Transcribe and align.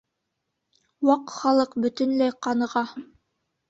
—Ваҡ 1.11 1.31
Халыҡ 1.35 1.79
бөтөнләй 1.87 2.39
ҡаныға. 2.47 2.89